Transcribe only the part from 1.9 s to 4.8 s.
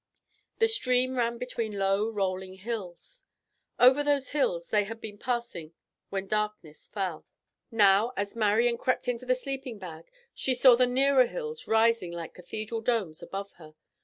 rolling hills. Over those hills